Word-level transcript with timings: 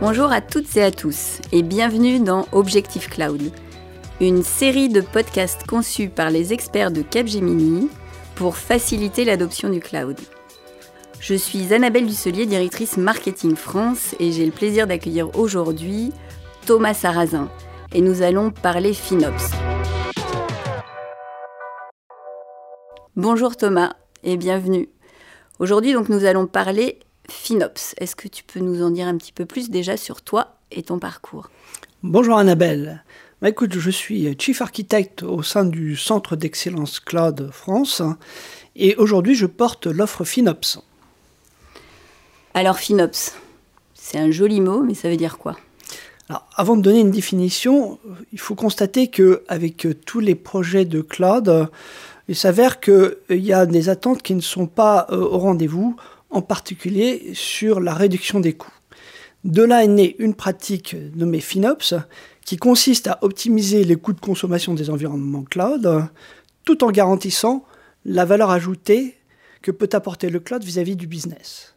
Bonjour 0.00 0.32
à 0.32 0.40
toutes 0.40 0.76
et 0.76 0.82
à 0.82 0.90
tous 0.90 1.40
et 1.52 1.62
bienvenue 1.62 2.20
dans 2.20 2.46
Objectif 2.52 3.08
Cloud, 3.10 3.52
une 4.20 4.42
série 4.42 4.88
de 4.88 5.00
podcasts 5.00 5.66
conçus 5.66 6.08
par 6.08 6.30
les 6.30 6.52
experts 6.52 6.90
de 6.90 7.02
Capgemini 7.02 7.88
pour 8.34 8.56
faciliter 8.56 9.24
l'adoption 9.24 9.68
du 9.68 9.80
cloud. 9.80 10.18
Je 11.20 11.34
suis 11.34 11.74
Annabelle 11.74 12.06
Dusselier, 12.06 12.46
directrice 12.46 12.96
marketing 12.96 13.56
France 13.56 14.14
et 14.18 14.32
j'ai 14.32 14.46
le 14.46 14.52
plaisir 14.52 14.86
d'accueillir 14.86 15.36
aujourd'hui 15.38 16.12
Thomas 16.64 16.94
Sarrazin 16.94 17.50
et 17.92 18.00
nous 18.00 18.22
allons 18.22 18.50
parler 18.50 18.94
FinOps. 18.94 19.52
Bonjour 23.16 23.56
Thomas 23.56 23.92
et 24.22 24.36
bienvenue. 24.36 24.88
Aujourd'hui 25.58 25.92
donc 25.92 26.08
nous 26.08 26.24
allons 26.24 26.46
parler 26.46 26.98
FinOps. 27.28 27.94
Est-ce 27.98 28.16
que 28.16 28.28
tu 28.28 28.44
peux 28.44 28.60
nous 28.60 28.82
en 28.82 28.90
dire 28.90 29.06
un 29.06 29.16
petit 29.16 29.32
peu 29.32 29.46
plus 29.46 29.70
déjà 29.70 29.96
sur 29.96 30.22
toi 30.22 30.56
et 30.70 30.82
ton 30.82 30.98
parcours? 30.98 31.50
Bonjour 32.02 32.36
Annabelle. 32.38 33.04
Bah, 33.40 33.48
écoute, 33.48 33.78
je 33.78 33.90
suis 33.90 34.36
Chief 34.38 34.60
Architect 34.60 35.22
au 35.22 35.42
sein 35.42 35.64
du 35.64 35.96
Centre 35.96 36.36
d'Excellence 36.36 37.00
Cloud 37.00 37.50
France 37.52 38.02
et 38.76 38.96
aujourd'hui 38.96 39.34
je 39.34 39.46
porte 39.46 39.86
l'offre 39.86 40.24
FinOps. 40.24 40.78
Alors 42.52 42.78
FinOps, 42.78 43.34
c'est 43.94 44.18
un 44.18 44.30
joli 44.30 44.60
mot, 44.60 44.82
mais 44.82 44.94
ça 44.94 45.08
veut 45.08 45.16
dire 45.16 45.38
quoi? 45.38 45.56
Alors, 46.28 46.46
avant 46.54 46.76
de 46.76 46.82
donner 46.82 47.00
une 47.00 47.10
définition, 47.10 47.98
il 48.32 48.38
faut 48.38 48.54
constater 48.54 49.08
qu'avec 49.08 49.88
tous 50.06 50.20
les 50.20 50.36
projets 50.36 50.84
de 50.84 51.00
cloud, 51.00 51.68
il 52.30 52.36
s'avère 52.36 52.78
qu'il 52.78 53.16
y 53.30 53.52
a 53.52 53.66
des 53.66 53.88
attentes 53.88 54.22
qui 54.22 54.36
ne 54.36 54.40
sont 54.40 54.68
pas 54.68 55.08
euh, 55.10 55.16
au 55.16 55.38
rendez-vous 55.38 55.96
en 56.30 56.42
particulier 56.42 57.34
sur 57.34 57.80
la 57.80 57.92
réduction 57.92 58.38
des 58.38 58.52
coûts. 58.52 58.72
De 59.42 59.64
là 59.64 59.82
est 59.82 59.88
née 59.88 60.14
une 60.20 60.34
pratique 60.34 60.94
nommée 61.16 61.40
FinOps 61.40 61.94
qui 62.44 62.56
consiste 62.56 63.08
à 63.08 63.18
optimiser 63.22 63.82
les 63.82 63.96
coûts 63.96 64.12
de 64.12 64.20
consommation 64.20 64.74
des 64.74 64.90
environnements 64.90 65.42
cloud 65.42 66.06
tout 66.64 66.84
en 66.84 66.92
garantissant 66.92 67.64
la 68.04 68.24
valeur 68.24 68.50
ajoutée 68.50 69.16
que 69.60 69.72
peut 69.72 69.90
apporter 69.92 70.30
le 70.30 70.38
cloud 70.38 70.62
vis-à-vis 70.62 70.94
du 70.94 71.08
business. 71.08 71.74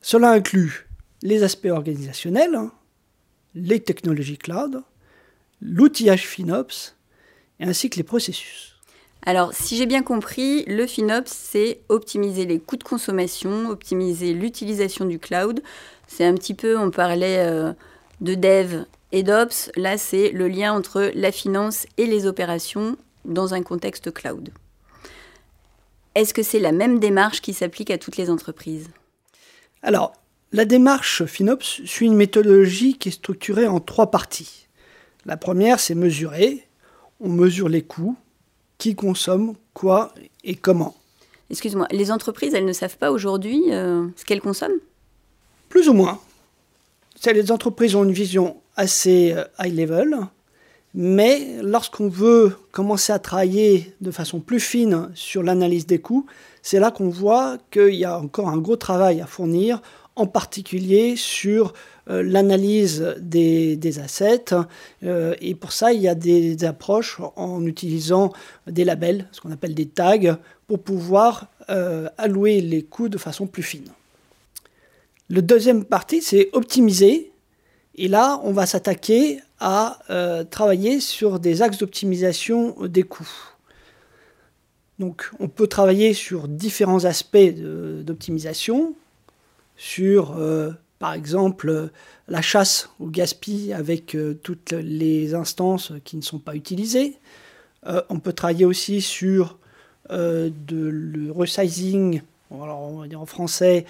Cela 0.00 0.30
inclut 0.30 0.88
les 1.20 1.42
aspects 1.42 1.68
organisationnels, 1.70 2.58
les 3.54 3.80
technologies 3.80 4.38
cloud, 4.38 4.82
l'outillage 5.60 6.26
FinOps 6.26 6.94
ainsi 7.60 7.90
que 7.90 7.96
les 7.96 8.04
processus. 8.04 8.75
Alors, 9.22 9.52
si 9.52 9.76
j'ai 9.76 9.86
bien 9.86 10.02
compris, 10.02 10.64
le 10.66 10.86
FinOps, 10.86 11.28
c'est 11.28 11.80
optimiser 11.88 12.46
les 12.46 12.60
coûts 12.60 12.76
de 12.76 12.84
consommation, 12.84 13.68
optimiser 13.68 14.32
l'utilisation 14.32 15.04
du 15.04 15.18
cloud. 15.18 15.62
C'est 16.06 16.24
un 16.24 16.34
petit 16.34 16.54
peu, 16.54 16.78
on 16.78 16.90
parlait 16.90 17.38
euh, 17.38 17.72
de 18.20 18.34
dev 18.34 18.84
et 19.10 19.24
d'ops. 19.24 19.70
Là, 19.74 19.98
c'est 19.98 20.30
le 20.30 20.46
lien 20.46 20.72
entre 20.72 21.10
la 21.14 21.32
finance 21.32 21.86
et 21.96 22.06
les 22.06 22.26
opérations 22.26 22.96
dans 23.24 23.54
un 23.54 23.62
contexte 23.62 24.12
cloud. 24.12 24.50
Est-ce 26.14 26.32
que 26.32 26.42
c'est 26.42 26.60
la 26.60 26.72
même 26.72 26.98
démarche 26.98 27.42
qui 27.42 27.52
s'applique 27.52 27.90
à 27.90 27.98
toutes 27.98 28.16
les 28.16 28.30
entreprises? 28.30 28.88
Alors, 29.82 30.12
la 30.52 30.64
démarche 30.64 31.24
FinOps 31.26 31.82
suit 31.84 32.06
une 32.06 32.14
méthodologie 32.14 32.96
qui 32.96 33.08
est 33.08 33.12
structurée 33.12 33.66
en 33.66 33.80
trois 33.80 34.10
parties. 34.10 34.68
La 35.24 35.36
première, 35.36 35.80
c'est 35.80 35.96
mesurer. 35.96 36.66
On 37.20 37.28
mesure 37.28 37.68
les 37.68 37.82
coûts, 37.82 38.16
qui 38.78 38.94
consomme 38.94 39.54
quoi 39.74 40.12
et 40.44 40.54
comment. 40.54 40.94
Excuse-moi, 41.50 41.86
les 41.90 42.10
entreprises, 42.10 42.54
elles 42.54 42.64
ne 42.64 42.72
savent 42.72 42.96
pas 42.96 43.10
aujourd'hui 43.10 43.62
euh, 43.70 44.06
ce 44.16 44.24
qu'elles 44.24 44.40
consomment? 44.40 44.80
Plus 45.68 45.88
ou 45.88 45.92
moins. 45.92 46.20
Les 47.24 47.50
entreprises 47.50 47.94
ont 47.94 48.04
une 48.04 48.12
vision 48.12 48.56
assez 48.76 49.32
euh, 49.32 49.44
high 49.60 49.74
level, 49.74 50.18
mais 50.94 51.58
lorsqu'on 51.62 52.08
veut 52.08 52.56
commencer 52.72 53.12
à 53.12 53.18
travailler 53.18 53.94
de 54.00 54.10
façon 54.10 54.40
plus 54.40 54.60
fine 54.60 55.10
sur 55.14 55.42
l'analyse 55.42 55.86
des 55.86 55.98
coûts, 55.98 56.26
c'est 56.62 56.80
là 56.80 56.90
qu'on 56.90 57.08
voit 57.08 57.58
qu'il 57.70 57.94
y 57.94 58.04
a 58.04 58.18
encore 58.18 58.48
un 58.48 58.58
gros 58.58 58.76
travail 58.76 59.20
à 59.20 59.26
fournir, 59.26 59.82
en 60.16 60.26
particulier 60.26 61.14
sur 61.14 61.74
euh, 62.08 62.22
l'analyse 62.22 63.14
des, 63.18 63.98
assets. 63.98 64.54
Euh, 65.04 65.34
et 65.40 65.54
pour 65.54 65.72
ça, 65.72 65.92
il 65.92 66.00
y 66.00 66.08
a 66.08 66.14
des, 66.14 66.64
approches 66.64 67.20
en 67.36 67.64
utilisant 67.66 68.32
des 68.66 68.84
labels, 68.84 69.28
ce 69.32 69.40
qu'on 69.40 69.52
appelle 69.52 69.74
des 69.74 69.86
tags, 69.86 70.38
pour 70.66 70.82
pouvoir 70.82 71.48
euh, 71.68 72.08
allouer 72.16 72.60
les 72.60 72.82
coûts 72.82 73.08
de 73.08 73.18
façon 73.18 73.46
plus 73.46 73.62
fine. 73.62 73.88
Le 75.28 75.42
deuxième 75.42 75.84
partie, 75.84 76.22
c'est 76.22 76.48
optimiser. 76.52 77.30
Et 77.96 78.08
là, 78.08 78.40
on 78.44 78.52
va 78.52 78.66
s'attaquer 78.66 79.40
à 79.58 79.98
travailler 80.50 81.00
sur 81.00 81.40
des 81.40 81.62
axes 81.62 81.78
d'optimisation 81.78 82.76
des 82.82 83.04
coûts. 83.04 83.26
Donc, 84.98 85.30
on 85.40 85.48
peut 85.48 85.66
travailler 85.66 86.12
sur 86.12 86.46
différents 86.46 87.06
aspects 87.06 87.54
d'optimisation, 88.04 88.94
sur 89.76 90.34
par 90.98 91.14
exemple 91.14 91.68
euh, 91.68 91.88
la 92.28 92.42
chasse 92.42 92.90
au 93.00 93.06
gaspille 93.06 93.72
avec 93.72 94.14
euh, 94.14 94.34
toutes 94.42 94.72
les 94.72 95.34
instances 95.34 95.92
qui 96.04 96.16
ne 96.16 96.22
sont 96.22 96.38
pas 96.38 96.54
utilisées. 96.54 97.16
Euh, 97.86 98.02
on 98.08 98.18
peut 98.18 98.32
travailler 98.32 98.64
aussi 98.64 99.00
sur 99.00 99.58
le 100.08 101.30
resizing, 101.30 102.22
on 102.52 103.00
va 103.00 103.08
dire 103.08 103.20
en 103.20 103.26
français, 103.26 103.86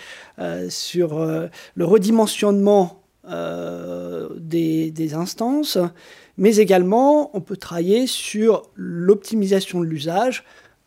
sur 0.70 1.19
le 1.19 1.84
redimensionnement 1.84 3.02
des, 3.26 5.10
instances, 5.12 5.76
mais 6.38 6.56
également 6.56 7.36
on 7.36 7.42
peut 7.42 7.58
travailler 7.58 8.06
sur 8.06 8.62
l'optimisation 8.76 9.80
de 9.80 9.84
l'usage. 9.84 10.42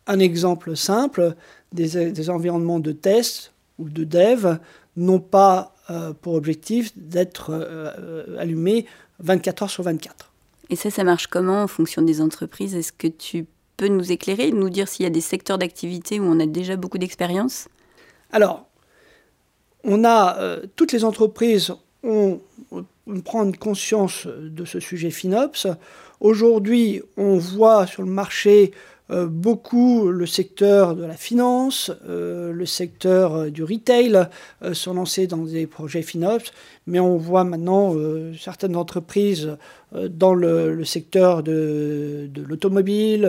Un 0.08 0.18
exemple 0.18 0.76
simple, 0.76 1.36
des, 1.72 2.28
environnements 2.28 2.80
de 2.80 2.90
test 2.90 3.52
ou 3.78 3.88
de 3.88 4.02
dev 4.02 4.56
n'ont 4.96 5.20
pas 5.20 5.74
euh, 5.90 6.12
pour 6.12 6.34
objectif 6.34 6.92
d'être 6.96 7.50
euh, 7.50 7.90
euh, 7.98 8.38
allumé 8.38 8.86
24 9.20 9.64
heures 9.64 9.70
sur 9.70 9.82
24. 9.82 10.32
Et 10.68 10.76
ça, 10.76 10.90
ça 10.90 11.04
marche 11.04 11.26
comment 11.26 11.62
en 11.62 11.66
fonction 11.66 12.02
des 12.02 12.20
entreprises? 12.20 12.74
Est-ce 12.74 12.92
que 12.92 13.08
tu 13.08 13.46
peux 13.76 13.88
nous 13.88 14.12
éclairer, 14.12 14.52
nous 14.52 14.70
dire 14.70 14.88
s'il 14.88 15.04
y 15.04 15.06
a 15.06 15.10
des 15.10 15.20
secteurs 15.20 15.58
d'activité 15.58 16.20
où 16.20 16.24
on 16.24 16.38
a 16.38 16.46
déjà 16.46 16.76
beaucoup 16.76 16.98
d'expérience? 16.98 17.68
Alors, 18.30 18.66
on 19.82 20.04
a 20.04 20.38
toutes 20.76 20.92
les 20.92 21.04
entreprises 21.04 21.72
ont 22.04 22.40
prendre 23.24 23.58
conscience 23.58 24.26
de 24.26 24.64
ce 24.64 24.78
sujet 24.78 25.10
FinOps. 25.10 25.66
Aujourd'hui, 26.20 27.02
on 27.16 27.38
voit 27.38 27.86
sur 27.86 28.02
le 28.02 28.10
marché 28.10 28.72
beaucoup 29.26 30.08
le 30.08 30.26
secteur 30.26 30.94
de 30.94 31.04
la 31.04 31.14
finance, 31.14 31.90
euh, 32.08 32.52
le 32.52 32.66
secteur 32.66 33.34
euh, 33.34 33.50
du 33.50 33.64
retail 33.64 34.28
sont 34.72 34.94
lancés 34.94 35.26
dans 35.26 35.38
des 35.38 35.66
projets 35.66 36.02
FinOps, 36.02 36.52
mais 36.86 37.00
on 37.00 37.16
voit 37.16 37.44
maintenant 37.44 37.94
certaines 38.38 38.76
entreprises 38.76 39.56
dans 39.92 40.34
le, 40.34 40.84
secteur 40.84 41.42
de, 41.42 42.30
l'automobile, 42.46 43.22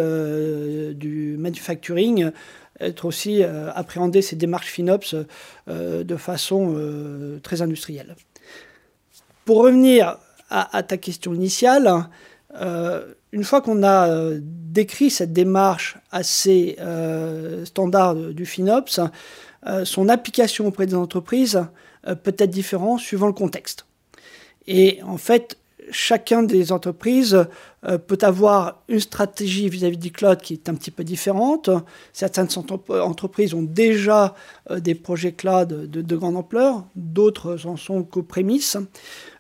du 0.96 1.36
manufacturing, 1.38 2.32
être 2.80 3.06
aussi 3.06 3.44
appréhender 3.44 4.22
ces 4.22 4.36
démarches 4.36 4.72
FinOps 4.72 5.16
de 5.68 6.16
façon 6.16 6.76
très 7.44 7.62
industrielle. 7.62 8.16
Pour 9.46 9.64
revenir 9.64 10.18
à, 10.50 10.84
ta 10.84 10.98
question 10.98 11.34
initiale, 11.34 12.08
une 13.32 13.44
fois 13.44 13.62
qu'on 13.62 13.84
a 13.84 14.10
euh, 14.10 14.40
décrit 14.42 15.10
cette 15.10 15.34
démarche 15.34 15.98
assez 16.12 16.76
euh, 16.80 17.66
standard 17.66 18.16
du 18.16 18.46
FinOps, 18.46 19.00
euh, 19.68 19.86
son 19.86 20.10
application 20.10 20.68
auprès 20.68 20.86
des 20.86 20.96
entreprises 20.96 21.66
peut 22.24 22.36
être 22.40 22.50
différente 22.50 23.00
suivant 23.00 23.28
le 23.28 23.34
contexte. 23.34 23.86
Et 24.66 25.04
en 25.04 25.18
fait, 25.18 25.60
chacun 25.92 26.44
des 26.44 26.72
entreprises 26.72 27.46
peut 28.08 28.18
avoir 28.22 28.84
une 28.88 29.00
stratégie 29.00 29.68
vis-à-vis 29.68 29.98
du 29.98 30.12
cloud 30.12 30.40
qui 30.40 30.54
est 30.54 30.70
un 30.70 30.76
petit 30.76 30.92
peu 30.92 31.04
différente. 31.04 31.70
Certaines 32.14 32.48
entreprises 32.90 33.54
ont 33.54 33.64
déjà 33.64 34.36
des 34.70 34.94
projets 34.94 35.32
cloud 35.32 35.90
de, 35.90 36.16
grande 36.16 36.38
ampleur, 36.38 36.86
d'autres 36.96 37.66
en 37.66 37.78
sont 37.78 38.04
qu'aux 38.04 38.24
prémices. 38.24 38.78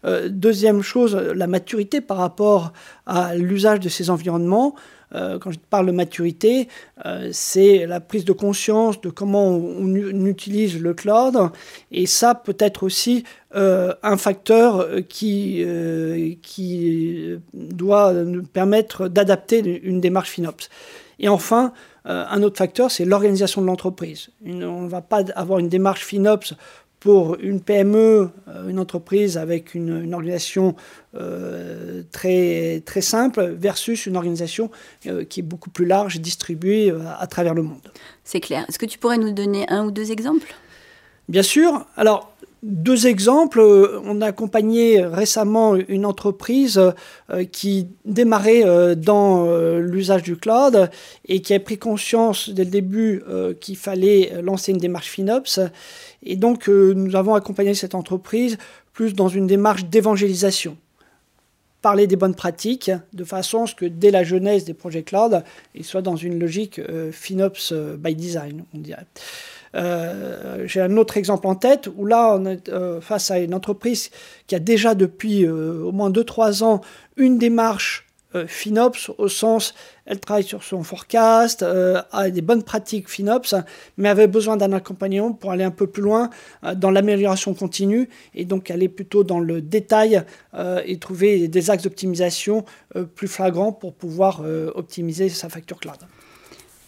Euh, 0.05 0.29
deuxième 0.29 0.81
chose, 0.81 1.15
la 1.15 1.47
maturité 1.47 2.01
par 2.01 2.17
rapport 2.17 2.73
à 3.05 3.35
l'usage 3.35 3.79
de 3.79 3.89
ces 3.89 4.09
environnements. 4.09 4.75
Euh, 5.13 5.39
quand 5.39 5.51
je 5.51 5.59
parle 5.69 5.87
de 5.87 5.91
maturité, 5.91 6.67
euh, 7.05 7.29
c'est 7.31 7.85
la 7.85 7.99
prise 7.99 8.25
de 8.25 8.31
conscience 8.31 9.01
de 9.01 9.09
comment 9.09 9.47
on, 9.47 9.95
utilise 9.95 10.79
le 10.79 10.93
cloud. 10.93 11.37
Et 11.91 12.05
ça 12.05 12.35
peut 12.35 12.55
être 12.59 12.83
aussi 12.83 13.23
un 13.53 14.15
facteur 14.15 14.87
qui, 15.09 15.65
qui 16.41 17.35
doit 17.53 18.13
nous 18.13 18.43
permettre 18.43 19.09
d'adapter 19.09 19.59
une 19.83 19.99
démarche 19.99 20.29
FinOps. 20.29 20.69
Et 21.19 21.27
enfin, 21.27 21.73
un 22.05 22.43
autre 22.43 22.57
facteur, 22.57 22.89
c'est 22.89 23.03
l'organisation 23.03 23.61
de 23.61 23.67
l'entreprise. 23.67 24.29
On 24.45 24.83
ne 24.83 24.89
va 24.89 25.01
pas 25.01 25.23
avoir 25.35 25.59
une 25.59 25.67
démarche 25.67 26.05
FinOps 26.05 26.53
pour 27.01 27.35
une 27.39 27.59
PME, 27.59 28.29
une 28.69 28.79
entreprise 28.79 29.37
avec 29.37 29.75
une, 29.75 30.13
organisation 30.13 30.75
très, 32.11 32.81
très 32.85 33.01
simple, 33.01 33.55
versus 33.57 34.05
une 34.05 34.15
organisation 34.15 34.69
qui 35.27 35.39
est 35.39 35.43
beaucoup 35.43 35.71
plus 35.71 35.85
large, 35.85 36.21
distribuée 36.21 36.93
à 37.19 37.25
travers 37.27 37.55
le 37.55 37.63
monde. 37.63 37.91
C'est 38.23 38.39
clair. 38.39 38.65
Est-ce 38.69 38.79
que 38.79 38.85
tu 38.85 38.99
pourrais 38.99 39.17
nous 39.17 39.31
donner 39.33 39.67
un 39.67 39.85
ou 39.85 39.91
deux 39.91 40.11
exemples? 40.11 40.53
Bien 41.27 41.43
sûr. 41.43 41.85
Alors, 41.97 42.31
deux 42.63 43.07
exemples. 43.07 43.59
Euh, 43.59 43.99
on 44.05 44.21
a 44.21 44.27
accompagné 44.27 45.03
récemment 45.03 45.75
une 45.75 46.05
entreprise 46.05 46.79
euh, 47.29 47.43
qui 47.45 47.87
démarrait 48.05 48.63
euh, 48.63 48.95
dans 48.95 49.51
l'usage 49.79 50.23
du 50.23 50.35
cloud 50.35 50.89
et 51.27 51.41
qui 51.41 51.53
a 51.53 51.59
pris 51.59 51.77
conscience 51.77 52.49
dès 52.49 52.63
le 52.63 52.69
début 52.69 53.23
qu'il 53.59 53.77
fallait 53.77 54.41
lancer 54.41 54.71
une 54.71 54.77
démarche 54.77 55.09
FinOps. 55.09 55.59
Et 56.23 56.35
donc, 56.35 56.67
nous 56.67 57.15
avons 57.15 57.33
accompagné 57.35 57.73
cette 57.73 57.95
entreprise 57.95 58.57
plus 58.93 59.13
dans 59.13 59.27
une 59.27 59.47
démarche 59.47 59.85
d'évangélisation 59.85 60.77
parler 61.81 62.05
des 62.05 62.15
bonnes 62.15 62.35
pratiques 62.35 62.91
de 63.13 63.23
façon 63.23 63.63
à 63.63 63.67
ce 63.67 63.73
que 63.73 63.85
dès 63.85 64.11
la 64.11 64.23
jeunesse 64.23 64.65
des 64.65 64.75
projets 64.75 65.01
cloud, 65.01 65.43
ils 65.73 65.83
soient 65.83 66.03
dans 66.03 66.15
une 66.15 66.37
logique 66.37 66.79
FinOps 67.11 67.73
by 67.97 68.13
design, 68.13 68.65
on 68.75 68.77
dirait. 68.77 69.07
Euh, 69.75 70.63
j'ai 70.65 70.81
un 70.81 70.97
autre 70.97 71.17
exemple 71.17 71.47
en 71.47 71.55
tête 71.55 71.89
où 71.95 72.05
là, 72.05 72.35
on 72.37 72.45
est 72.45 72.69
euh, 72.69 73.01
face 73.01 73.31
à 73.31 73.39
une 73.39 73.53
entreprise 73.53 74.09
qui 74.47 74.55
a 74.55 74.59
déjà 74.59 74.95
depuis 74.95 75.45
euh, 75.45 75.83
au 75.83 75.91
moins 75.91 76.09
2-3 76.09 76.63
ans 76.63 76.81
une 77.17 77.37
démarche 77.37 78.07
FinOps 78.47 79.11
au 79.17 79.27
sens, 79.27 79.73
elle 80.05 80.21
travaille 80.21 80.45
sur 80.45 80.63
son 80.63 80.83
forecast, 80.83 81.63
a 81.63 82.29
des 82.29 82.41
bonnes 82.41 82.63
pratiques 82.63 83.09
FinOps, 83.09 83.53
mais 83.97 84.07
avait 84.07 84.27
besoin 84.27 84.55
d'un 84.55 84.71
accompagnement 84.71 85.33
pour 85.33 85.51
aller 85.51 85.65
un 85.65 85.71
peu 85.71 85.85
plus 85.85 86.01
loin 86.01 86.29
dans 86.77 86.91
l'amélioration 86.91 87.53
continue 87.53 88.07
et 88.33 88.45
donc 88.45 88.71
aller 88.71 88.87
plutôt 88.87 89.25
dans 89.25 89.41
le 89.41 89.61
détail 89.61 90.23
et 90.85 90.97
trouver 90.97 91.49
des 91.49 91.69
axes 91.71 91.83
d'optimisation 91.83 92.63
plus 93.15 93.27
flagrants 93.27 93.73
pour 93.73 93.93
pouvoir 93.93 94.41
optimiser 94.75 95.27
sa 95.27 95.49
facture 95.49 95.81
cloud. 95.81 95.97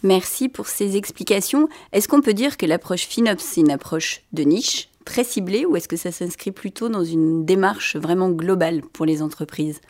Merci 0.04 0.50
pour 0.50 0.68
ces 0.68 0.98
explications. 0.98 1.66
Est-ce 1.92 2.08
qu'on 2.08 2.20
peut 2.20 2.34
dire 2.34 2.58
que 2.58 2.66
l'approche 2.66 3.06
FinOps, 3.06 3.42
c'est 3.42 3.62
une 3.62 3.70
approche 3.70 4.20
de 4.34 4.42
niche, 4.42 4.90
très 5.06 5.24
ciblée, 5.24 5.64
ou 5.64 5.76
est-ce 5.76 5.88
que 5.88 5.96
ça 5.96 6.12
s'inscrit 6.12 6.52
plutôt 6.52 6.90
dans 6.90 7.04
une 7.04 7.46
démarche 7.46 7.96
vraiment 7.96 8.28
globale 8.28 8.82
pour 8.92 9.06
les 9.06 9.22
entreprises? 9.22 9.80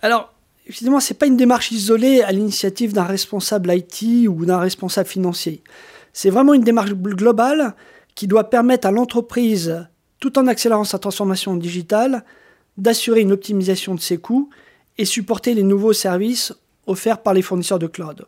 Alors, 0.00 0.32
évidemment, 0.66 0.98
ce 0.98 1.12
n'est 1.12 1.18
pas 1.18 1.26
une 1.26 1.36
démarche 1.36 1.72
isolée 1.72 2.22
à 2.22 2.32
l'initiative 2.32 2.94
d'un 2.94 3.04
responsable 3.04 3.70
IT 3.70 4.26
ou 4.26 4.46
d'un 4.46 4.58
responsable 4.58 5.10
financier. 5.10 5.62
C'est 6.14 6.30
vraiment 6.30 6.54
une 6.54 6.64
démarche 6.64 6.94
globale 6.94 7.74
qui 8.14 8.28
doit 8.28 8.48
permettre 8.48 8.88
à 8.88 8.92
l'entreprise, 8.92 9.86
tout 10.20 10.38
en 10.38 10.46
accélérant 10.46 10.84
sa 10.84 10.98
transformation 10.98 11.54
digitale, 11.54 12.24
d'assurer 12.78 13.20
une 13.20 13.32
optimisation 13.32 13.94
de 13.94 14.00
ses 14.00 14.16
coûts 14.16 14.48
et 14.96 15.04
supporter 15.04 15.52
les 15.52 15.64
nouveaux 15.64 15.92
services 15.92 16.54
offerts 16.86 17.22
par 17.22 17.34
les 17.34 17.42
fournisseurs 17.42 17.78
de 17.78 17.86
cloud. 17.86 18.24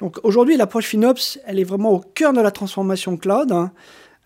Donc 0.00 0.18
aujourd'hui, 0.22 0.56
l'approche 0.56 0.86
FinOps, 0.86 1.38
elle 1.44 1.58
est 1.58 1.64
vraiment 1.64 1.92
au 1.92 2.00
cœur 2.00 2.32
de 2.32 2.40
la 2.40 2.50
transformation 2.50 3.16
cloud. 3.16 3.52
Hein. 3.52 3.72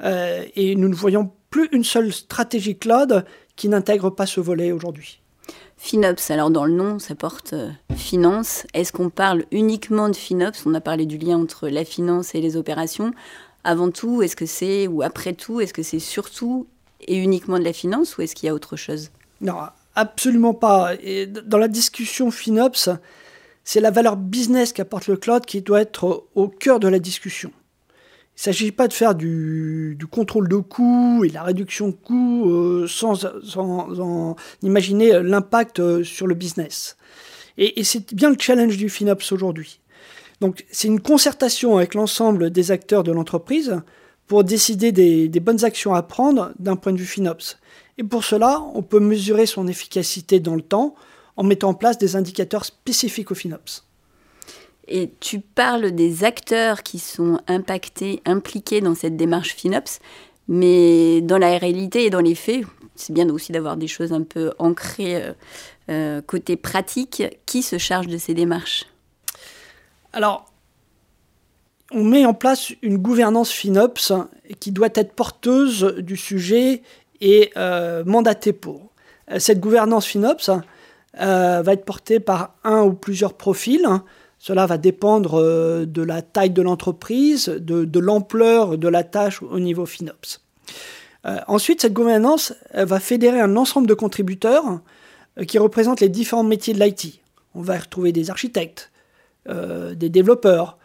Euh, 0.02 0.44
et 0.54 0.76
nous 0.76 0.88
ne 0.88 0.94
voyons 0.94 1.30
plus 1.50 1.68
une 1.72 1.84
seule 1.84 2.12
stratégie 2.12 2.76
cloud 2.78 3.24
qui 3.56 3.68
n'intègre 3.68 4.10
pas 4.10 4.26
ce 4.26 4.40
volet 4.40 4.72
aujourd'hui. 4.72 5.20
FinOps, 5.76 6.30
alors 6.30 6.50
dans 6.50 6.64
le 6.64 6.72
nom, 6.72 6.98
ça 6.98 7.14
porte 7.14 7.52
euh, 7.52 7.70
finance. 7.96 8.66
Est-ce 8.72 8.92
qu'on 8.92 9.10
parle 9.10 9.44
uniquement 9.50 10.08
de 10.08 10.16
FinOps? 10.16 10.64
On 10.66 10.74
a 10.74 10.80
parlé 10.80 11.06
du 11.06 11.18
lien 11.18 11.38
entre 11.38 11.68
la 11.68 11.84
finance 11.84 12.34
et 12.34 12.40
les 12.40 12.56
opérations. 12.56 13.12
Avant 13.64 13.90
tout, 13.90 14.22
est-ce 14.22 14.36
que 14.36 14.46
c'est, 14.46 14.86
ou 14.86 15.02
après 15.02 15.32
tout, 15.32 15.60
est-ce 15.60 15.74
que 15.74 15.82
c'est 15.82 15.98
surtout 15.98 16.66
et 17.06 17.16
uniquement 17.16 17.58
de 17.58 17.64
la 17.64 17.72
finance 17.72 18.16
ou 18.16 18.22
est-ce 18.22 18.34
qu'il 18.34 18.46
y 18.46 18.50
a 18.50 18.54
autre 18.54 18.76
chose? 18.76 19.10
Non, 19.40 19.56
absolument 19.94 20.54
pas. 20.54 20.92
Et 21.02 21.26
dans 21.26 21.58
la 21.58 21.68
discussion 21.68 22.30
FinOps, 22.30 22.88
c'est 23.64 23.80
la 23.80 23.90
valeur 23.90 24.16
business 24.16 24.72
qu'apporte 24.72 25.08
le 25.08 25.16
cloud 25.16 25.46
qui 25.46 25.62
doit 25.62 25.80
être 25.80 26.26
au 26.34 26.48
cœur 26.48 26.80
de 26.80 26.88
la 26.88 26.98
discussion. 26.98 27.50
Il 28.36 28.40
ne 28.40 28.42
s'agit 28.42 28.72
pas 28.72 28.88
de 28.88 28.92
faire 28.92 29.14
du, 29.14 29.96
contrôle 30.10 30.48
de 30.48 30.56
coûts 30.56 31.24
et 31.24 31.28
la 31.28 31.42
réduction 31.42 31.88
de 31.88 31.92
coûts 31.92 32.50
euh, 32.50 32.86
sans, 32.88 33.24
imaginer 34.62 35.22
l'impact 35.22 35.78
euh, 35.78 36.02
sur 36.02 36.26
le 36.26 36.34
business. 36.34 36.96
Et, 37.58 37.84
c'est 37.84 38.12
bien 38.12 38.30
le 38.30 38.36
challenge 38.38 38.76
du 38.76 38.88
FinOps 38.88 39.32
aujourd'hui. 39.32 39.80
Donc 40.40 40.64
c'est 40.72 40.88
une 40.88 41.00
concertation 41.00 41.76
avec 41.76 41.94
l'ensemble 41.94 42.50
des 42.50 42.72
acteurs 42.72 43.04
de 43.04 43.12
l'entreprise 43.12 43.80
pour 44.26 44.42
décider 44.42 44.90
des, 44.90 45.28
des 45.28 45.40
bonnes 45.40 45.64
actions 45.64 45.94
à 45.94 46.02
prendre 46.02 46.52
d'un 46.58 46.74
point 46.74 46.92
de 46.92 46.98
vue 46.98 47.06
FinOps. 47.06 47.56
Et 47.98 48.02
pour 48.02 48.24
cela, 48.24 48.60
on 48.74 48.82
peut 48.82 48.98
mesurer 48.98 49.46
son 49.46 49.68
efficacité 49.68 50.40
dans 50.40 50.56
le 50.56 50.62
temps, 50.62 50.96
en 51.36 51.42
mettant 51.44 51.70
en 51.70 51.74
place 51.74 51.98
des 51.98 52.16
indicateurs 52.16 52.64
spécifiques 52.64 53.30
au 53.30 53.34
FinOps. 53.34 53.84
Et 54.86 55.12
tu 55.20 55.40
parles 55.40 55.92
des 55.92 56.24
acteurs 56.24 56.82
qui 56.82 56.98
sont 56.98 57.40
impactés, 57.48 58.20
impliqués 58.26 58.80
dans 58.80 58.94
cette 58.94 59.16
démarche 59.16 59.54
FinOps, 59.54 60.00
mais 60.46 61.22
dans 61.22 61.38
la 61.38 61.56
réalité 61.56 62.04
et 62.04 62.10
dans 62.10 62.20
les 62.20 62.34
faits, 62.34 62.64
c'est 62.94 63.12
bien 63.12 63.28
aussi 63.30 63.52
d'avoir 63.52 63.76
des 63.76 63.88
choses 63.88 64.12
un 64.12 64.22
peu 64.22 64.52
ancrées 64.58 65.16
euh, 65.16 65.32
euh, 65.90 66.22
côté 66.22 66.56
pratique. 66.56 67.22
Qui 67.46 67.62
se 67.62 67.78
charge 67.78 68.06
de 68.06 68.18
ces 68.18 68.34
démarches? 68.34 68.86
Alors, 70.12 70.46
on 71.90 72.04
met 72.04 72.24
en 72.26 72.34
place 72.34 72.72
une 72.82 72.98
gouvernance 72.98 73.50
FinOps 73.50 74.12
qui 74.60 74.70
doit 74.70 74.90
être 74.94 75.12
porteuse 75.12 75.94
du 75.98 76.16
sujet 76.16 76.82
et 77.20 77.52
euh, 77.56 78.04
mandatée 78.04 78.52
pour. 78.52 78.90
Cette 79.38 79.58
gouvernance 79.58 80.04
FinOps, 80.04 80.50
euh, 81.20 81.62
va 81.62 81.72
être 81.72 81.84
porté 81.84 82.18
par 82.18 82.56
un 82.64 82.82
ou 82.82 82.92
plusieurs 82.92 83.34
profils. 83.34 83.86
Cela 84.38 84.66
va 84.66 84.78
dépendre 84.78 85.40
euh, 85.40 85.86
de 85.86 86.02
la 86.02 86.22
taille 86.22 86.50
de 86.50 86.62
l'entreprise, 86.62 87.48
de, 87.48 87.98
l'ampleur 88.00 88.78
de 88.78 88.88
la 88.88 89.04
tâche 89.04 89.42
au 89.42 89.60
niveau 89.60 89.86
FinOps. 89.86 90.40
Euh, 91.26 91.38
ensuite, 91.46 91.82
cette 91.82 91.92
gouvernance 91.92 92.52
va 92.74 93.00
fédérer 93.00 93.40
un 93.40 93.56
ensemble 93.56 93.86
de 93.86 93.94
contributeurs 93.94 94.80
qui 95.46 95.58
représentent 95.58 96.00
les 96.00 96.08
différents 96.08 96.44
métiers 96.44 96.74
de 96.74 96.82
l'IT. 96.82 97.20
On 97.54 97.62
va 97.62 97.76
y 97.76 97.78
retrouver 97.78 98.12
des 98.12 98.30
architectes, 98.30 98.90
des 99.48 100.08
développeurs, 100.08 100.78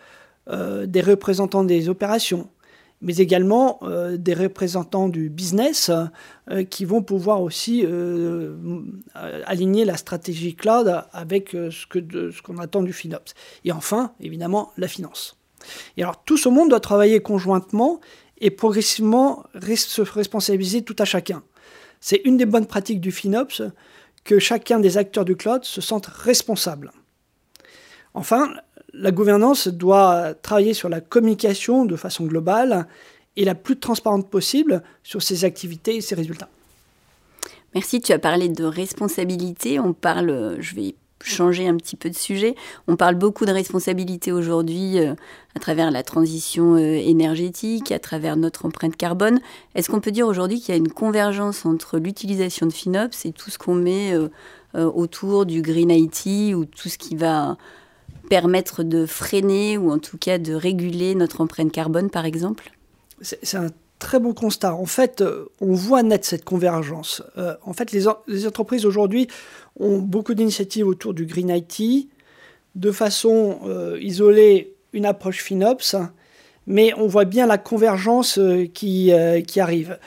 des 0.47 1.01
représentants 1.01 1.63
des 1.63 1.87
opérations, 1.87 2.49
mais 3.01 3.17
également 3.17 3.79
euh, 3.83 4.17
des 4.17 4.33
représentants 4.33 5.07
du 5.07 5.29
business 5.29 5.89
euh, 6.49 6.63
qui 6.63 6.85
vont 6.85 7.01
pouvoir 7.01 7.41
aussi 7.41 7.83
euh, 7.85 8.55
aligner 9.45 9.85
la 9.85 9.95
stratégie 9.95 10.55
cloud 10.55 11.03
avec 11.13 11.51
ce 11.51 11.85
qu'on 11.85 12.09
qu'on 12.43 12.61
attend 12.61 12.83
du 12.83 12.93
FinOps. 12.93 13.33
Et 13.63 13.71
enfin, 13.71 14.13
évidemment, 14.19 14.71
la 14.77 14.87
finance. 14.87 15.37
Et 15.97 16.03
alors, 16.03 16.23
tout 16.23 16.37
ce 16.37 16.49
monde 16.49 16.69
doit 16.69 16.79
travailler 16.79 17.19
conjointement 17.21 17.99
et 18.39 18.49
progressivement 18.49 19.43
se 19.75 20.01
responsabiliser 20.01 20.81
tout 20.83 20.95
à 20.99 21.05
chacun. 21.05 21.43
C'est 21.99 22.21
une 22.23 22.37
des 22.37 22.45
bonnes 22.45 22.65
pratiques 22.65 23.01
du 23.01 23.11
FinOps 23.11 23.61
que 24.23 24.39
chacun 24.39 24.79
des 24.79 24.97
acteurs 24.97 25.25
du 25.25 25.35
cloud 25.35 25.63
se 25.65 25.81
sente 25.81 26.05
responsable. 26.05 26.91
Enfin, 28.13 28.53
la 28.93 29.11
gouvernance 29.11 29.67
doit 29.67 30.33
travailler 30.41 30.73
sur 30.73 30.89
la 30.89 31.01
communication 31.01 31.85
de 31.85 31.95
façon 31.95 32.25
globale 32.25 32.87
et 33.35 33.45
la 33.45 33.55
plus 33.55 33.77
transparente 33.77 34.29
possible 34.29 34.83
sur 35.03 35.21
ses 35.21 35.45
activités 35.45 35.95
et 35.95 36.01
ses 36.01 36.15
résultats. 36.15 36.49
Merci, 37.75 38.01
tu 38.01 38.11
as 38.13 38.19
parlé 38.19 38.49
de 38.49 38.63
responsabilité. 38.63 39.79
On 39.79 39.93
parle, 39.93 40.57
je 40.59 40.75
vais 40.75 40.95
changer 41.23 41.67
un 41.67 41.75
petit 41.75 41.95
peu 41.95 42.09
de 42.09 42.15
sujet. 42.15 42.55
On 42.87 42.95
parle 42.95 43.15
beaucoup 43.15 43.45
de 43.45 43.51
responsabilité 43.51 44.31
aujourd'hui 44.31 44.99
euh, 44.99 45.13
à 45.55 45.59
travers 45.59 45.91
la 45.91 46.03
transition 46.03 46.75
euh, 46.75 46.95
énergétique, 46.95 47.91
à 47.91 47.99
travers 47.99 48.37
notre 48.37 48.65
empreinte 48.65 48.95
carbone. 48.95 49.39
Est-ce 49.75 49.89
qu'on 49.89 49.99
peut 49.99 50.11
dire 50.11 50.27
aujourd'hui 50.27 50.59
qu'il 50.59 50.69
y 50.69 50.77
a 50.77 50.77
une 50.77 50.91
convergence 50.91 51.65
entre 51.65 51.99
l'utilisation 51.99 52.65
de 52.65 52.73
FinOps 52.73 53.25
et 53.25 53.31
tout 53.31 53.49
ce 53.49 53.57
qu'on 53.57 53.75
met 53.75 54.13
euh, 54.13 54.29
autour 54.73 55.45
du 55.45 55.61
Green 55.61 55.91
IT 55.91 56.55
ou 56.55 56.65
tout 56.65 56.89
ce 56.89 56.97
qui 56.97 57.15
va 57.15 57.57
permettre 58.29 58.83
de 58.83 59.05
freiner 59.05 59.77
ou 59.77 59.91
en 59.91 59.99
tout 59.99 60.17
cas 60.17 60.37
de 60.37 60.53
réguler 60.53 61.15
notre 61.15 61.41
empreinte 61.41 61.71
carbone, 61.71 62.09
par 62.09 62.25
exemple? 62.25 62.71
C'est 63.21 63.57
un 63.57 63.69
très 63.99 64.19
beau 64.19 64.33
constat. 64.33 64.73
En 64.73 64.85
fait, 64.85 65.21
euh, 65.21 65.45
on 65.59 65.73
voit 65.73 66.03
net 66.03 66.23
cette 66.23 66.45
convergence. 66.45 67.21
Euh, 67.37 67.55
en 67.65 67.73
fait, 67.73 67.91
les, 67.91 68.05
les 68.27 68.47
entreprises 68.47 68.85
aujourd'hui 68.85 69.27
ont 69.79 69.99
beaucoup 69.99 70.33
d'initiatives 70.33 70.87
autour 70.87 71.13
du 71.13 71.25
Green 71.25 71.49
IT, 71.49 72.09
de 72.75 72.91
façon 72.91 73.59
euh, 73.65 73.97
isolée, 74.01 74.73
une 74.93 75.05
approche 75.05 75.43
FinOps, 75.43 75.95
mais 76.65 76.93
on 76.97 77.07
voit 77.07 77.25
bien 77.25 77.45
la 77.45 77.57
convergence 77.57 78.39
qui, 78.73 79.11
qui 79.47 79.59
arrive. 79.59 79.97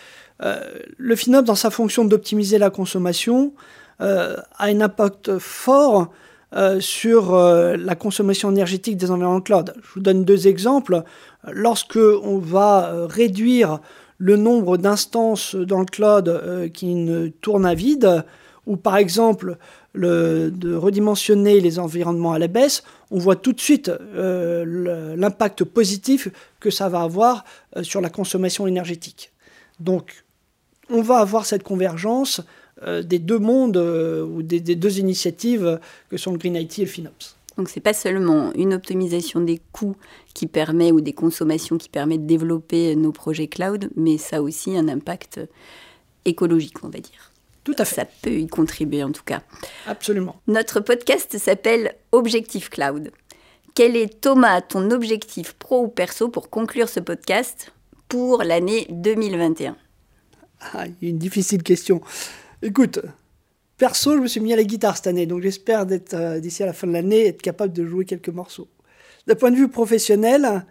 le 0.41 1.17
FinOps, 1.17 1.45
dans 1.45 1.57
sa 1.57 1.71
fonction 1.71 2.05
d'optimiser 2.05 2.59
la 2.59 2.71
consommation, 2.71 3.53
a 3.99 4.45
un 4.59 4.81
impact 4.81 5.39
fort 5.39 6.13
euh, 6.55 6.81
sur 6.81 7.35
euh, 7.35 7.77
la 7.77 7.95
consommation 7.95 8.51
énergétique 8.51 8.97
des 8.97 9.11
environnements 9.11 9.41
cloud. 9.41 9.75
Je 9.83 9.95
vous 9.95 10.01
donne 10.01 10.25
deux 10.25 10.49
exemples. 10.49 11.03
Lorsque 11.51 11.97
on 11.97 12.39
va 12.39 13.07
réduire 13.09 13.81
le 14.19 14.37
nombre 14.37 14.77
d'instances 14.77 15.55
dans 15.57 15.81
le 15.81 15.87
cloud 15.87 16.71
qui 16.73 16.95
ne 16.95 17.27
tournent 17.29 17.67
à 17.67 17.75
vide, 17.75 18.25
ou 18.67 18.77
par 18.77 18.97
exemple 18.97 19.57
de 19.97 20.75
redimensionner 20.75 21.59
les 21.59 21.81
environnements 21.81 22.33
à 22.33 22.39
la 22.39 22.47
baisse, 22.47 22.85
on 23.11 23.19
voit 23.19 23.35
tout 23.35 23.53
de 23.53 23.61
suite 23.61 23.91
l'impact 24.15 25.65
positif 25.65 26.29
que 26.61 26.71
ça 26.71 26.89
va 26.89 27.01
avoir 27.01 27.45
sur 27.83 28.01
la 28.01 28.09
consommation 28.09 28.69
énergétique. 28.69 29.33
Donc, 29.81 30.25
on 30.93 31.03
va 31.03 31.19
avoir 31.19 31.47
cette 31.47 31.63
convergence 31.63 32.41
euh, 32.41 32.45
des 33.03 33.19
deux 33.19 33.39
mondes 33.39 33.77
euh, 33.77 34.25
ou 34.25 34.43
des, 34.43 34.61
deux 34.61 34.99
initiatives 34.99 35.79
que 36.09 36.17
sont 36.17 36.33
le 36.33 36.39
Green 36.39 36.57
IT 36.57 36.79
et 36.79 36.83
le 36.83 36.89
FinOps. 36.89 37.37
Donc 37.59 37.69
c'est 37.69 37.81
pas 37.81 37.93
seulement 37.93 38.53
une 38.55 38.73
optimisation 38.73 39.41
des 39.41 39.61
coûts 39.73 39.97
qui 40.33 40.47
permet 40.47 40.91
ou 40.91 41.01
des 41.01 41.13
consommations 41.13 41.77
qui 41.77 41.91
permet 41.91 42.17
de 42.17 42.27
développer 42.27 42.97
nos 42.97 43.13
projets 43.13 43.47
cloud, 43.47 43.91
mais 43.95 44.17
ça 44.17 44.37
a 44.37 44.41
aussi 44.41 44.77
un 44.77 44.89
impact 44.89 45.41
écologique, 46.25 46.83
on 46.83 46.89
va 46.89 46.99
dire. 47.01 47.33
Tout 47.65 47.75
à 47.79 47.85
fait. 47.85 47.97
Ça 47.97 48.05
peut 48.23 48.33
y 48.33 48.47
contribuer 48.47 49.05
en 49.05 49.13
tout 49.13 49.23
cas. 49.23 49.43
Absolument. 49.87 50.37
Notre 50.47 50.81
podcast 50.81 51.37
s'appelle 51.39 51.95
Objectif 52.11 52.71
Cloud. 52.71 53.11
Quel 53.75 53.97
est 53.97 54.21
Thomas 54.21 54.61
ton 54.61 54.91
objectif 54.91 55.55
pro 55.55 55.85
ou 55.85 55.89
perso 55.89 56.29
pour 56.29 56.51
conclure 56.51 56.89
ce 56.89 57.01
podcast 57.01 57.73
pour 58.09 58.43
l'année 58.43 58.87
2021 58.91 59.77
ah, 60.75 60.85
Une 61.01 61.19
difficile 61.19 61.63
question. 61.63 62.03
Écoute, 62.65 63.01
perso, 63.77 64.15
je 64.15 64.21
me 64.21 64.29
suis 64.29 64.41
mis 64.41 64.53
à 64.53 64.57
la 64.57 64.63
guitare 64.63 64.97
cette 64.97 65.09
année, 65.09 65.27
donc 65.27 65.43
j'espère 65.43 65.85
d'être 65.85 66.15
euh, 66.15 66.39
d'ici 66.39 66.63
à 66.63 66.67
la 66.67 66.73
fin 66.73 66.87
de 66.87 66.93
l'année 66.93 67.27
être 67.27 67.43
capable 67.43 67.73
de 67.73 67.85
jouer 67.85 68.05
quelques 68.05 68.29
morceaux. 68.29 68.69
D'un 69.27 69.35
point 69.35 69.51
de 69.51 69.57
vue 69.57 69.67
professionnel, 69.67 70.65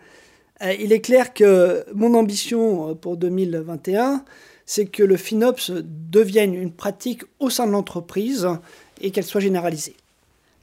euh, 0.64 0.74
il 0.80 0.94
est 0.94 1.02
clair 1.02 1.34
que 1.34 1.84
mon 1.94 2.14
ambition 2.14 2.92
euh, 2.92 2.94
pour 2.94 3.18
2021, 3.18 4.24
c'est 4.66 4.86
que 4.86 5.04
le 5.04 5.18
FinOps 5.18 5.70
devienne 5.84 6.54
une 6.54 6.72
pratique 6.72 7.24
au 7.40 7.50
sein 7.50 7.68
de 7.68 7.74
l'entreprise 7.74 8.48
et 9.02 9.12
qu'elle 9.12 9.26
soit 9.26 9.42
généralisée. 9.42 9.98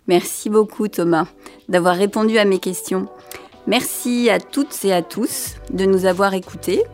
Merci 0.06 0.48
beaucoup 0.48 0.88
Thomas 0.88 1.28
d'avoir 1.68 1.94
répondu 1.94 2.38
à 2.38 2.46
mes 2.46 2.58
questions. 2.58 3.06
Merci 3.66 4.30
à 4.30 4.40
toutes 4.40 4.82
et 4.86 4.94
à 4.94 5.02
tous 5.02 5.56
de 5.70 5.84
nous 5.84 6.06
avoir 6.06 6.32
écoutés 6.32 6.84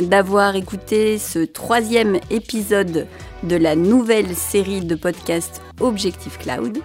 d'avoir 0.00 0.56
écouté 0.56 1.18
ce 1.18 1.40
troisième 1.40 2.18
épisode 2.30 3.06
de 3.42 3.56
la 3.56 3.76
nouvelle 3.76 4.34
série 4.34 4.80
de 4.80 4.94
podcasts 4.94 5.62
Objectif 5.80 6.38
Cloud. 6.38 6.78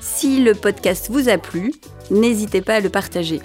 Si 0.00 0.42
le 0.42 0.54
podcast 0.54 1.08
vous 1.10 1.28
a 1.28 1.38
plu, 1.38 1.74
n'hésitez 2.10 2.60
pas 2.60 2.76
à 2.76 2.80
le 2.80 2.88
partager. 2.88 3.40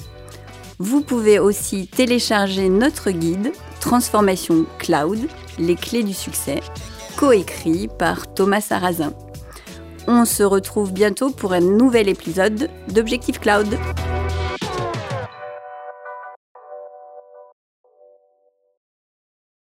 Vous 0.79 1.01
pouvez 1.01 1.39
aussi 1.39 1.87
télécharger 1.87 2.69
notre 2.69 3.11
guide 3.11 3.51
Transformation 3.79 4.65
Cloud, 4.79 5.19
les 5.59 5.75
clés 5.75 6.03
du 6.03 6.13
succès, 6.13 6.59
coécrit 7.17 7.87
par 7.99 8.33
Thomas 8.33 8.61
Sarrazin. 8.61 9.13
On 10.07 10.25
se 10.25 10.43
retrouve 10.43 10.91
bientôt 10.91 11.29
pour 11.29 11.53
un 11.53 11.59
nouvel 11.59 12.09
épisode 12.09 12.69
d'Objectif 12.87 13.39
Cloud. 13.39 13.77